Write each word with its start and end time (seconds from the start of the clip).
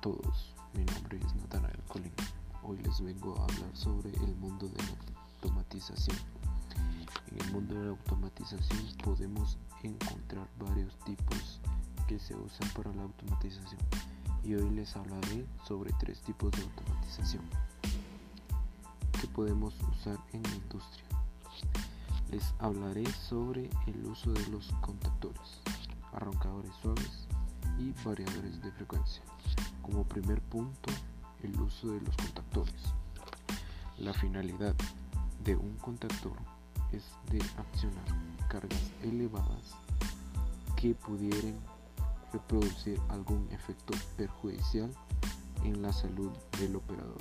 todos, 0.00 0.54
mi 0.72 0.82
nombre 0.84 1.18
es 1.18 1.34
Natanael 1.34 1.82
Colín. 1.88 2.12
Hoy 2.62 2.78
les 2.78 3.02
vengo 3.02 3.38
a 3.38 3.42
hablar 3.44 3.70
sobre 3.74 4.08
el 4.08 4.34
mundo 4.36 4.66
de 4.66 4.82
la 4.82 4.88
automatización. 5.34 6.16
En 7.30 7.40
el 7.40 7.52
mundo 7.52 7.74
de 7.74 7.84
la 7.84 7.90
automatización 7.90 8.80
podemos 9.04 9.58
encontrar 9.82 10.48
varios 10.58 10.98
tipos 11.00 11.60
que 12.08 12.18
se 12.18 12.34
usan 12.34 12.68
para 12.70 12.94
la 12.94 13.02
automatización 13.02 13.80
y 14.42 14.54
hoy 14.54 14.70
les 14.70 14.96
hablaré 14.96 15.46
sobre 15.68 15.92
tres 16.00 16.22
tipos 16.22 16.50
de 16.52 16.62
automatización 16.62 17.44
que 19.20 19.26
podemos 19.28 19.74
usar 19.98 20.18
en 20.32 20.42
la 20.44 20.54
industria. 20.54 21.04
Les 22.30 22.54
hablaré 22.58 23.04
sobre 23.28 23.68
el 23.86 24.06
uso 24.06 24.32
de 24.32 24.46
los 24.46 24.72
contactores, 24.80 25.60
arrancadores 26.12 26.72
suaves 26.80 27.29
y 27.80 27.94
variadores 28.04 28.62
de 28.62 28.70
frecuencia. 28.72 29.22
Como 29.80 30.04
primer 30.04 30.40
punto, 30.42 30.90
el 31.42 31.58
uso 31.58 31.92
de 31.92 32.00
los 32.02 32.16
contactores. 32.16 32.74
La 33.98 34.12
finalidad 34.12 34.74
de 35.42 35.56
un 35.56 35.76
contactor 35.78 36.36
es 36.92 37.04
de 37.30 37.42
accionar 37.58 38.04
cargas 38.48 38.92
elevadas 39.02 39.74
que 40.76 40.94
pudieran 40.94 41.58
reproducir 42.32 43.00
algún 43.08 43.48
efecto 43.50 43.94
perjudicial 44.16 44.92
en 45.64 45.82
la 45.82 45.92
salud 45.92 46.30
del 46.58 46.76
operador, 46.76 47.18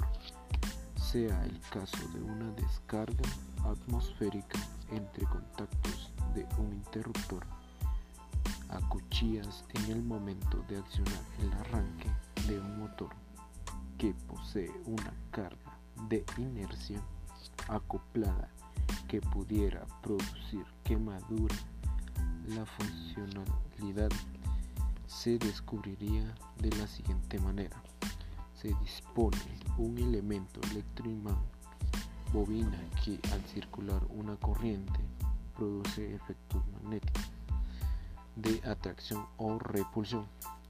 sea 0.95 1.43
el 1.45 1.59
caso 1.71 1.97
de 2.13 2.21
una 2.21 2.51
descarga 2.51 3.29
atmosférica 3.63 4.59
entre 4.91 5.25
contactos 5.25 6.11
de 6.35 6.45
un 6.57 6.73
interruptor 6.73 7.45
a 8.69 8.79
cuchillas 8.89 9.63
en 9.73 9.91
el 9.91 10.03
momento 10.03 10.63
de 10.67 10.77
accionar 10.77 11.23
el 11.39 11.51
arranque 11.53 12.09
de 12.47 12.59
un 12.59 12.79
motor 12.79 13.09
que 13.97 14.13
posee 14.27 14.71
una 14.85 15.13
carga 15.31 15.77
de 16.07 16.23
inercia 16.37 17.01
acoplada 17.67 18.49
que 19.07 19.21
pudiera 19.21 19.85
producir 20.01 20.65
quemadura, 20.83 21.55
la 22.47 22.65
funcionalidad 22.65 24.11
se 25.07 25.37
descubriría 25.37 26.33
de 26.59 26.69
la 26.77 26.87
siguiente 26.87 27.39
manera. 27.39 27.81
Se 28.53 28.73
dispone 28.81 29.37
un 29.77 29.97
elemento 29.97 30.59
electroimán 30.71 31.37
bobina 32.31 32.79
que 33.03 33.19
al 33.31 33.43
circular 33.45 34.01
una 34.09 34.35
corriente 34.35 34.99
produce 35.55 36.13
efectos 36.13 36.63
magnéticos 36.67 37.08
de 38.41 38.61
atracción 38.69 39.25
o 39.37 39.59
repulsión. 39.59 40.25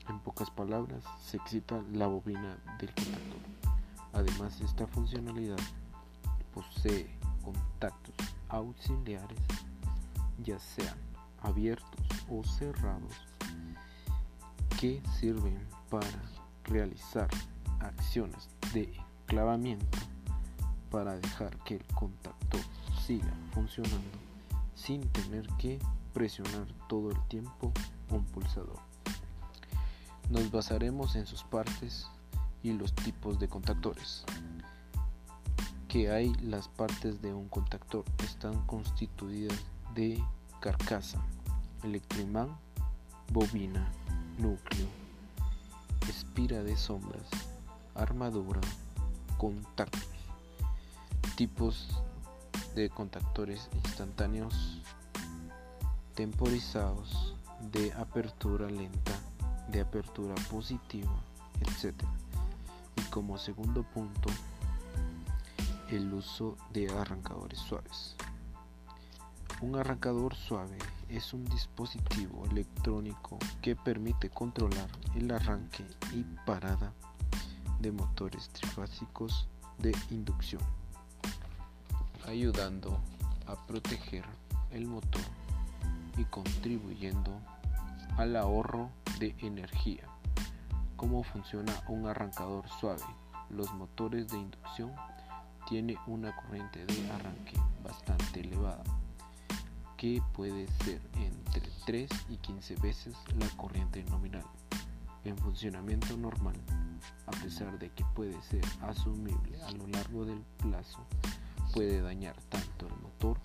En 0.07 0.19
pocas 0.19 0.49
palabras, 0.49 1.03
se 1.23 1.37
excita 1.37 1.81
la 1.93 2.07
bobina 2.07 2.57
del 2.79 2.93
contactor. 2.93 3.39
Además, 4.13 4.59
esta 4.61 4.87
funcionalidad 4.87 5.59
posee 6.53 7.07
contactos 7.43 8.15
auxiliares, 8.49 9.39
ya 10.43 10.59
sean 10.59 10.97
abiertos 11.41 12.05
o 12.29 12.43
cerrados, 12.43 13.13
que 14.79 15.01
sirven 15.19 15.59
para 15.89 16.07
realizar 16.63 17.29
acciones 17.79 18.49
de 18.73 18.93
enclavamiento 19.23 19.97
para 20.89 21.15
dejar 21.19 21.55
que 21.59 21.75
el 21.75 21.85
contactor 21.93 22.61
siga 23.05 23.31
funcionando 23.53 24.17
sin 24.75 25.07
tener 25.09 25.47
que 25.57 25.79
presionar 26.13 26.67
todo 26.87 27.11
el 27.11 27.27
tiempo 27.27 27.71
un 28.09 28.23
pulsador. 28.25 28.79
Nos 30.29 30.51
basaremos 30.51 31.15
en 31.15 31.25
sus 31.25 31.43
partes 31.43 32.07
y 32.63 32.73
los 32.73 32.93
tipos 32.93 33.39
de 33.39 33.47
contactores. 33.47 34.23
Que 35.87 36.11
hay 36.11 36.33
las 36.35 36.67
partes 36.67 37.21
de 37.21 37.33
un 37.33 37.47
contactor 37.47 38.05
están 38.23 38.65
constituidas 38.67 39.57
de 39.95 40.23
carcasa, 40.59 41.19
electroimán, 41.83 42.55
bobina, 43.31 43.87
núcleo, 44.37 44.87
espira 46.07 46.63
de 46.63 46.77
sombras, 46.77 47.27
armadura, 47.95 48.61
contactos. 49.37 50.07
Tipos 51.35 52.03
de 52.75 52.89
contactores 52.89 53.69
instantáneos 53.83 54.81
temporizados 56.19 57.33
de 57.71 57.93
apertura 57.93 58.67
lenta, 58.67 59.17
de 59.69 59.79
apertura 59.79 60.35
positiva, 60.51 61.15
etc. 61.61 61.95
Y 62.97 63.01
como 63.03 63.37
segundo 63.37 63.83
punto, 63.83 64.29
el 65.89 66.13
uso 66.13 66.57
de 66.73 66.89
arrancadores 66.89 67.59
suaves. 67.59 68.17
Un 69.61 69.77
arrancador 69.77 70.35
suave 70.35 70.77
es 71.07 71.33
un 71.33 71.45
dispositivo 71.45 72.45
electrónico 72.51 73.39
que 73.61 73.77
permite 73.77 74.29
controlar 74.29 74.89
el 75.15 75.31
arranque 75.31 75.85
y 76.13 76.23
parada 76.45 76.91
de 77.79 77.93
motores 77.93 78.49
trifásicos 78.49 79.47
de 79.77 79.95
inducción, 80.09 80.63
ayudando 82.27 82.99
a 83.47 83.55
proteger 83.65 84.25
el 84.71 84.85
motor 84.85 85.38
y 86.19 86.25
contribuyendo 86.25 87.31
al 88.17 88.35
ahorro 88.35 88.89
de 89.19 89.33
energía. 89.39 90.03
¿Cómo 90.97 91.23
funciona 91.23 91.73
un 91.87 92.07
arrancador 92.07 92.67
suave? 92.79 93.05
Los 93.49 93.73
motores 93.73 94.27
de 94.27 94.37
inducción 94.37 94.91
tienen 95.69 95.97
una 96.07 96.35
corriente 96.35 96.85
de 96.85 97.11
arranque 97.11 97.57
bastante 97.83 98.41
elevada, 98.41 98.83
que 99.95 100.21
puede 100.33 100.67
ser 100.83 101.01
entre 101.15 101.69
3 101.85 102.09
y 102.29 102.37
15 102.37 102.75
veces 102.75 103.15
la 103.37 103.47
corriente 103.55 104.03
nominal. 104.03 104.45
En 105.23 105.37
funcionamiento 105.37 106.17
normal, 106.17 106.55
a 107.27 107.31
pesar 107.31 107.79
de 107.79 107.91
que 107.91 108.03
puede 108.13 108.41
ser 108.41 108.65
asumible 108.81 109.61
a 109.63 109.71
lo 109.71 109.87
largo 109.87 110.25
del 110.25 110.43
plazo, 110.57 111.05
puede 111.73 112.01
dañar 112.01 112.35
tanto 112.49 112.87
el 112.87 112.95
motor 113.01 113.39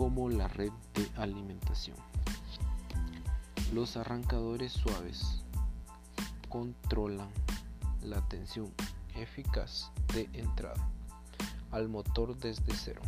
como 0.00 0.30
la 0.30 0.48
red 0.48 0.72
de 0.94 1.06
alimentación. 1.18 1.94
Los 3.74 3.98
arrancadores 3.98 4.72
suaves 4.72 5.42
controlan 6.48 7.28
la 8.02 8.26
tensión 8.26 8.72
eficaz 9.14 9.90
de 10.14 10.30
entrada 10.32 10.88
al 11.70 11.90
motor 11.90 12.34
desde 12.38 12.74
cero 12.74 13.02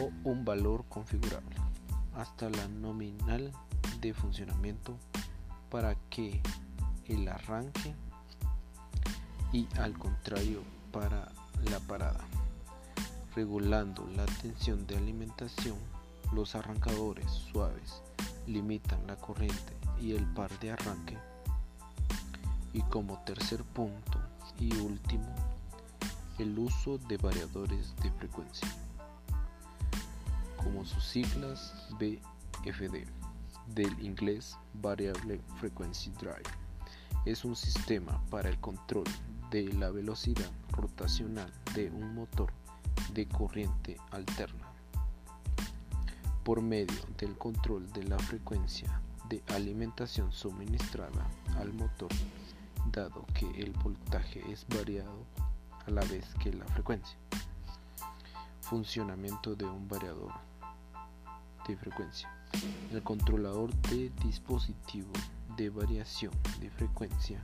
o 0.00 0.10
un 0.24 0.46
valor 0.46 0.86
configurable 0.88 1.56
hasta 2.14 2.48
la 2.48 2.68
nominal 2.68 3.52
de 4.00 4.14
funcionamiento 4.14 4.96
para 5.68 5.94
que 6.08 6.40
el 7.04 7.28
arranque 7.28 7.94
y 9.52 9.68
al 9.76 9.98
contrario 9.98 10.62
para 10.90 11.30
la 11.70 11.80
parada 11.80 12.24
regulando 13.34 14.06
la 14.14 14.26
tensión 14.26 14.86
de 14.86 14.96
alimentación, 14.96 15.76
los 16.32 16.54
arrancadores 16.54 17.30
suaves 17.30 18.02
limitan 18.46 19.06
la 19.06 19.16
corriente 19.16 19.76
y 20.00 20.12
el 20.12 20.24
par 20.34 20.50
de 20.60 20.72
arranque. 20.72 21.18
Y 22.72 22.82
como 22.82 23.22
tercer 23.24 23.62
punto 23.64 24.18
y 24.58 24.74
último, 24.76 25.34
el 26.38 26.58
uso 26.58 26.98
de 26.98 27.16
variadores 27.16 27.94
de 28.02 28.10
frecuencia, 28.12 28.68
como 30.56 30.84
sus 30.84 31.04
siglas 31.04 31.74
BFD, 31.98 33.06
del 33.66 33.98
inglés 34.00 34.58
Variable 34.74 35.40
Frequency 35.58 36.10
Drive. 36.12 36.50
Es 37.24 37.44
un 37.44 37.56
sistema 37.56 38.20
para 38.30 38.48
el 38.48 38.58
control 38.58 39.04
de 39.50 39.72
la 39.74 39.90
velocidad 39.90 40.50
rotacional 40.72 41.52
de 41.74 41.90
un 41.90 42.14
motor 42.14 42.52
de 43.12 43.28
corriente 43.28 43.98
alterna. 44.10 44.68
Por 46.44 46.60
medio 46.60 46.98
del 47.18 47.36
control 47.36 47.90
de 47.92 48.04
la 48.04 48.18
frecuencia 48.18 49.00
de 49.28 49.42
alimentación 49.54 50.32
suministrada 50.32 51.26
al 51.58 51.72
motor, 51.72 52.10
dado 52.90 53.24
que 53.34 53.46
el 53.62 53.72
voltaje 53.72 54.42
es 54.50 54.66
variado 54.68 55.24
a 55.86 55.90
la 55.90 56.02
vez 56.02 56.24
que 56.40 56.52
la 56.52 56.64
frecuencia. 56.66 57.16
Funcionamiento 58.60 59.54
de 59.54 59.64
un 59.64 59.86
variador 59.88 60.32
de 61.68 61.76
frecuencia. 61.76 62.28
El 62.90 63.02
controlador 63.02 63.72
de 63.88 64.10
dispositivo 64.24 65.12
de 65.56 65.70
variación 65.70 66.32
de 66.60 66.70
frecuencia 66.70 67.42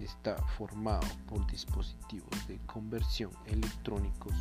está 0.00 0.36
formado 0.56 1.06
por 1.26 1.46
dispositivos 1.46 2.46
de 2.46 2.58
conversión 2.66 3.30
electrónicos 3.46 4.34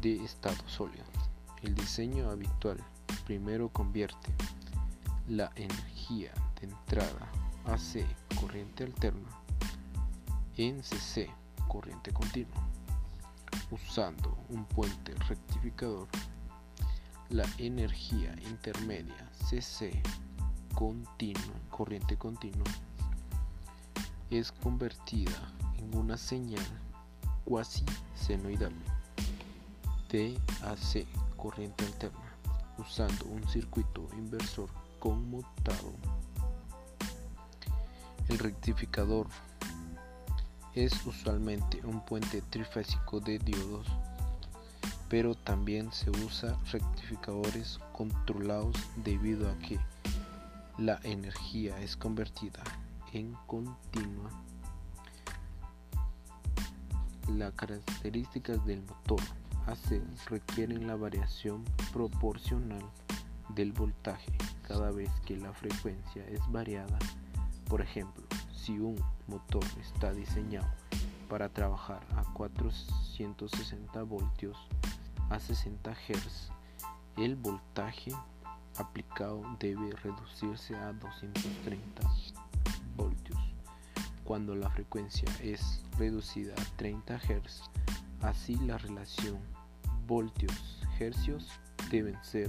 de 0.00 0.24
estado 0.24 0.68
sólido. 0.68 1.04
El 1.62 1.74
diseño 1.74 2.30
habitual 2.30 2.78
primero 3.24 3.68
convierte 3.68 4.32
la 5.28 5.50
energía 5.54 6.32
de 6.60 6.66
entrada 6.66 7.28
AC, 7.66 8.04
corriente 8.40 8.84
alterna, 8.84 9.28
en 10.56 10.82
CC, 10.82 11.30
corriente 11.68 12.12
continua. 12.12 12.68
Usando 13.70 14.36
un 14.50 14.64
puente 14.64 15.14
rectificador, 15.28 16.08
la 17.30 17.46
energía 17.58 18.34
intermedia 18.42 19.30
CC 19.48 20.02
continua, 20.74 21.54
corriente 21.70 22.16
continua, 22.16 22.70
es 24.30 24.52
convertida 24.52 25.52
en 25.78 25.96
una 25.96 26.16
señal 26.16 26.64
cuasi 27.44 27.84
senoidal 28.14 28.72
DAC, 30.12 31.06
corriente 31.36 31.86
alterna, 31.86 32.36
usando 32.78 33.24
un 33.26 33.46
circuito 33.48 34.06
inversor 34.16 34.68
conmutado. 34.98 35.92
El 38.28 38.38
rectificador 38.38 39.26
es 40.74 41.04
usualmente 41.06 41.80
un 41.84 42.04
puente 42.04 42.42
trifásico 42.42 43.20
de 43.20 43.38
diodos, 43.38 43.86
pero 45.08 45.34
también 45.34 45.92
se 45.92 46.10
usa 46.10 46.58
rectificadores 46.70 47.78
controlados 47.92 48.76
debido 48.96 49.50
a 49.50 49.58
que 49.58 49.78
la 50.78 50.98
energía 51.02 51.78
es 51.80 51.96
convertida 51.96 52.62
en 53.12 53.34
continua. 53.46 54.30
Las 57.28 57.52
características 57.52 58.64
del 58.64 58.82
motor 58.82 59.20
requieren 60.28 60.86
la 60.86 60.96
variación 60.96 61.64
proporcional 61.92 62.82
del 63.54 63.72
voltaje 63.72 64.32
cada 64.66 64.90
vez 64.90 65.10
que 65.24 65.36
la 65.36 65.52
frecuencia 65.52 66.26
es 66.28 66.40
variada. 66.50 66.98
Por 67.68 67.80
ejemplo, 67.80 68.24
si 68.54 68.78
un 68.78 68.96
motor 69.28 69.64
está 69.80 70.12
diseñado 70.12 70.72
para 71.28 71.48
trabajar 71.48 72.00
a 72.16 72.24
460 72.32 74.02
voltios 74.02 74.56
a 75.30 75.38
60 75.38 75.92
Hz, 75.92 76.50
el 77.16 77.36
voltaje 77.36 78.12
aplicado 78.76 79.42
debe 79.58 79.90
reducirse 79.96 80.74
a 80.76 80.92
230 80.92 82.02
voltios. 82.96 83.38
Cuando 84.24 84.54
la 84.54 84.70
frecuencia 84.70 85.28
es 85.42 85.84
reducida 85.98 86.54
a 86.54 86.76
30 86.76 87.18
Hz, 87.18 87.70
así 88.22 88.56
la 88.56 88.78
relación 88.78 89.38
voltios-hercios 90.06 91.48
deben 91.90 92.22
ser 92.22 92.48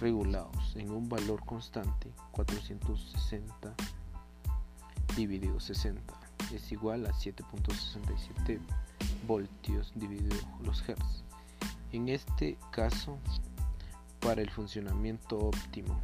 regulados 0.00 0.76
en 0.76 0.90
un 0.90 1.08
valor 1.08 1.44
constante 1.44 2.10
460 2.32 3.74
dividido 5.16 5.58
60 5.58 6.20
es 6.54 6.72
igual 6.72 7.06
a 7.06 7.12
7.67 7.12 8.58
voltios 9.26 9.92
dividido 9.94 10.36
los 10.62 10.86
hertz. 10.88 11.22
En 11.92 12.08
este 12.08 12.56
caso, 12.72 13.18
para 14.20 14.42
el 14.42 14.50
funcionamiento 14.50 15.38
óptimo, 15.38 16.00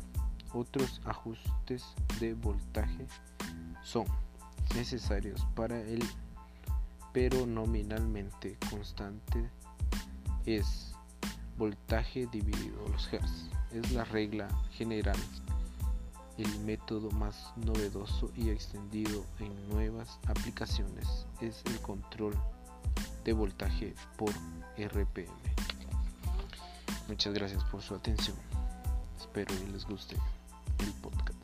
otros 0.52 1.00
ajustes 1.04 1.84
de 2.20 2.34
voltaje 2.34 3.06
son 3.82 4.06
necesarios 4.74 5.46
para 5.54 5.80
el 5.80 6.02
pero 7.12 7.46
nominalmente 7.46 8.58
constante 8.68 9.50
es 10.44 10.92
voltaje 11.56 12.26
dividido 12.26 12.86
los 12.88 13.10
hertz. 13.10 13.48
Es 13.72 13.90
la 13.92 14.04
regla 14.04 14.48
general, 14.72 15.16
el 16.36 16.60
método 16.60 17.10
más 17.12 17.54
novedoso 17.56 18.30
y 18.36 18.50
extendido 18.50 19.24
en 19.40 19.68
nuevas 19.70 20.18
aplicaciones 20.26 21.26
es 21.40 21.62
el 21.64 21.80
control 21.80 22.34
de 23.24 23.32
voltaje 23.32 23.94
por 24.18 24.30
RPM. 24.76 25.32
Muchas 27.08 27.32
gracias 27.34 27.62
por 27.64 27.82
su 27.82 27.94
atención. 27.94 28.36
Espero 29.18 29.54
que 29.56 29.72
les 29.72 29.84
guste 29.84 30.16
el 30.80 30.92
podcast. 31.02 31.35